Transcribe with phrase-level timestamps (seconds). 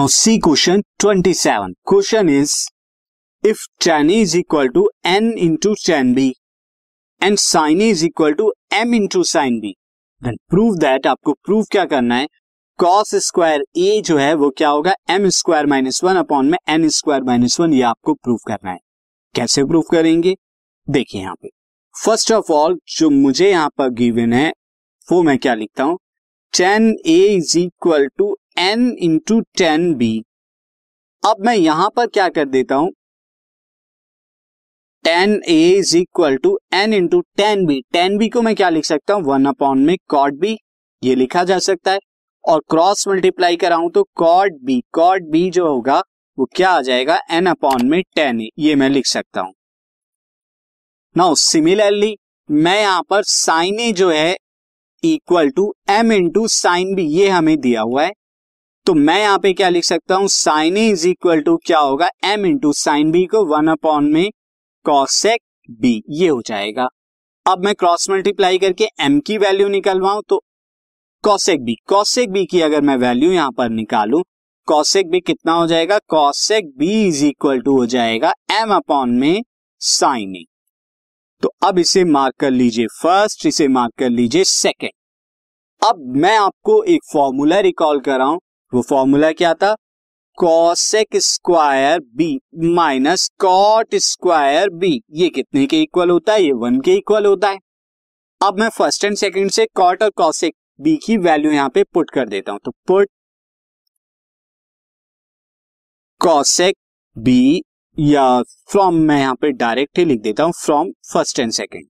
[0.00, 2.68] Now C question 27 question is
[3.46, 6.24] if tan is equal to n into tan b
[7.22, 8.46] and sin is equal to
[8.84, 9.72] m into sin b,
[10.24, 12.28] then prove that, आपको prove क्या करना है?
[12.82, 14.94] Cos square a जो है, वो क्या होगा?
[15.10, 18.78] M square minus one upon में एन स्क्वायर माइनस वन ये आपको प्रूव करना है।
[19.34, 20.36] कैसे प्रूव करेंगे?
[20.90, 21.48] देखिए यहाँ पे।
[22.04, 24.52] फ़र्स्ट ऑफ़ ऑल जो मुझे यहाँ पर गिवन है,
[25.12, 25.98] वो मैं क्या लिखता हूँ?
[26.56, 30.12] Tan A is equal to N into tan B
[31.22, 32.90] अब मैं यहाँ पर क्या कर देता हूँ?
[35.04, 38.84] Tan A is equal to N into tan B tan B को मैं क्या लिख
[38.84, 39.22] सकता हूँ?
[39.24, 40.56] वन अपॉन में कॉड बी
[41.02, 41.98] ये लिखा जा सकता है।
[42.44, 46.02] और क्रॉस मल्टीप्लाई कराऊं तो कॉड बी कॉड बी जो होगा,
[46.38, 47.18] वो क्या आ जाएगा?
[47.30, 49.52] एन अपॉन में टेन ए ये मैं लिख सकता हूँ।
[51.16, 52.16] नाउ सिमिलरली
[52.48, 54.36] मैं यहाँ पर साइन ए जो है
[55.02, 58.12] equal to M into sine B ये हमें दिया हुआ है।
[58.90, 60.28] तो मैं यहाँ पे क्या लिख सकता हूँ?
[60.28, 62.08] Sine A is equal to क्या होगा?
[62.24, 64.30] एम इंटू साइन बी को वन अपॉन में
[64.86, 65.40] कॉसेक
[65.80, 66.88] बी ये हो जाएगा।
[67.46, 70.42] अब मैं क्रॉस मल्टीप्लाई करके एम की वैल्यू निकलवाऊं तो
[71.24, 74.22] कॉसेक बी कॉसेक बी की अगर मैं वैल्यू यहाँ पर निकालू
[74.68, 75.98] कॉसेक बी कितना हो जाएगा?
[76.08, 79.42] Cosec B is equal to हो जाएगा एम अपॉन में
[79.80, 80.44] साइन ए
[81.42, 84.92] तो अब इसे मार्क कर लीजिए फ़र्स्ट इसे मार्क कर लीजिए सेकेंड
[85.82, 88.40] अब मैं आपको एक फॉर्मूला रिकॉल कर रहा हूँ
[88.72, 89.74] वो फॉर्मूला क्या था?
[90.38, 92.38] Cosec square B
[92.74, 96.42] minus cot square B ये कितने के इक्वल होता है?
[96.42, 97.58] ये वन के इक्वल होता है।
[98.40, 102.10] अब मैं फ़र्स्ट एंड सेकंड से कॉट और कॉसेक बी की वैल्यू यहाँ पे पुट
[102.10, 103.08] कर देता हूँ। तो पुट
[106.20, 106.76] कॉसेक
[107.16, 107.62] बी
[107.96, 108.24] या
[108.70, 111.86] फ्रॉम मैं यहाँ पे डायरेक्ट ही लिख देता हूँ from first and second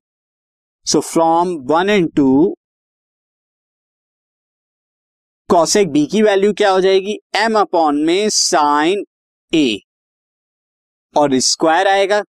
[0.86, 2.54] so from one and two
[5.50, 7.16] cosec B की वैल्यू क्या हो जाएगी?
[7.36, 9.02] एम अपॉन में साइन
[9.52, 9.80] ए
[11.16, 12.22] और स्क्वायर आएगा?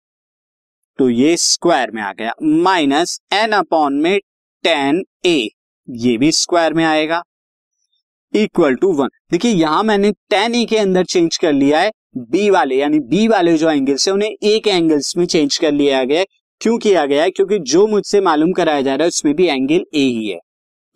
[1.00, 4.20] तो ये स्क्वायर में आ गया। माइनस एन अपॉन में
[4.64, 5.50] टेन ए
[5.88, 7.22] ये भी स्क्वायर में आएगा।
[8.34, 12.50] इक्वल टू वन देखिए, यहाँ मैंने टेन ए के अंदर चेंज कर लिया है। बी
[12.50, 16.04] वाले, यानी बी वाले जो एंगल्स है, उन्हें ए के एंगल्स में चेंज कर लिया
[16.04, 16.24] गया
[16.62, 17.32] क्यों किया गया है?
[17.32, 20.40] क्योंकि जो मुझसे मालूम कराया जा रहा है, उसमें भी एंगल ए ही है।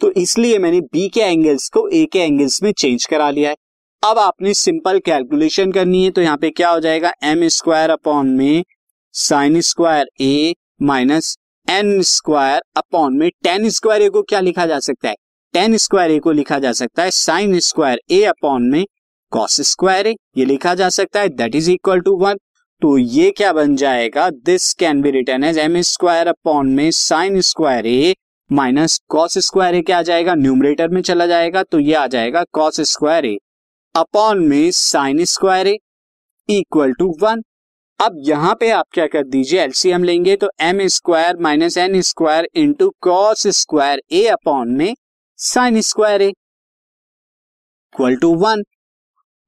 [0.03, 3.55] तो इसलिए मैंने बी के एंगल्स को ए के एंगल्स में चेंज करा लिया है।
[4.03, 7.11] अब आपने सिंपल कैलकुलेशन करनी है तो यहाँ पे क्या हो जाएगा?
[7.23, 8.63] एम स्क्वायर अपॉन में
[9.13, 11.35] sine square A minus
[11.67, 15.15] N square upon में टेन स्क्वायर ए को क्या लिखा जा सकता है?
[15.53, 18.83] टेन स्क्वायर ए को लिखा जा सकता है साइन स्क्वायर ए अपॉन में
[19.31, 22.37] कॉस स्क्वायर ए ये लिखा जा सकता है that is equal to one
[22.81, 24.29] तो ये क्या बन जाएगा?
[24.29, 28.13] This can be written as M square upon में sine square A
[28.49, 30.33] minus cos square A क्या आ जाएगा?
[30.35, 33.37] न्यूमरेटर में चला जाएगा तो ये आ जाएगा कॉस स्क्वायर ए
[33.95, 35.77] अपॉन में sine square A
[36.49, 37.41] equal to one
[37.99, 39.59] अब यहाँ पे आप क्या कर दीजिए?
[39.61, 44.93] एलसीएम लेंगे तो M square minus N square into cos square A upon में
[45.39, 48.63] sine square A equal to one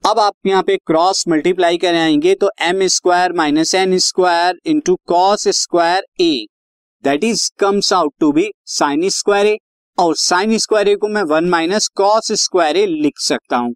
[0.03, 4.95] अब आप यहाँ पे क्रॉस मल्टीप्लाई कर आएँगे तो M square minus N square into
[5.07, 6.45] cos square A
[7.05, 9.57] that is comes out to be sine square A
[9.97, 13.75] और sign square A को मैं one minus cos square A लिख सकता हूँ।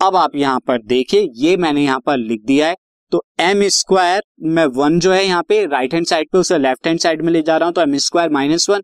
[0.00, 2.76] अब आप यहाँ पर देखिए, ये मैंने यहाँ पर लिख दिया है।
[3.12, 6.86] तो एम स्क्वायर मैं वन जो है यहाँ पे राइट हैंड साइड पे उसे लेफ़्ट
[6.86, 8.82] हैंड साइड में ले जा रहा हूँ तो एम स्क्वायर माइनस वन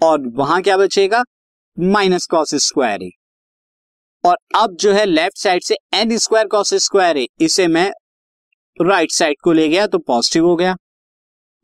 [0.00, 1.22] और वहाँ क्या बचेगा?
[1.76, 3.10] माइनस कॉस स्क्वायर ए
[4.24, 7.90] और अब जो है लेफ़्ट साइड से N square cos square A इसे मैं
[8.80, 10.74] राइट right साइड को ले गया तो पॉजिटिव हो गया।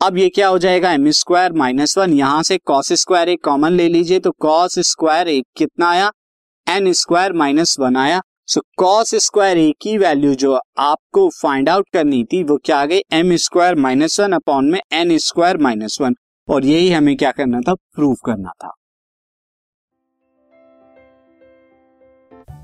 [0.01, 0.91] अब ये क्या हो जाएगा?
[0.91, 5.27] एम स्क्वायर माइनस वन यहाँ से कॉस स्क्वायर एक कॉमन ले लीजिए तो कॉस स्क्वायर
[5.27, 6.11] एक कितना आया?
[6.67, 11.89] एन स्क्वायर माइनस वन आया। सो कॉस स्क्वायर ए की वैल्यू जो आपको फाइंड आउट
[11.93, 13.01] करनी थी, वो क्या आ गई?
[13.13, 16.15] M square minus one upon में एन स्क्वायर माइनस वन
[16.47, 17.73] और यही हमें क्या करना था?
[17.73, 18.73] प्रूव करना था।